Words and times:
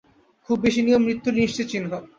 খুব 0.49 0.57
বেশী 0.59 0.81
নিয়ম 0.81 1.01
মৃত্যুরই 1.05 1.39
নিশ্চিত 1.39 1.65
চিহ্ন। 1.71 1.91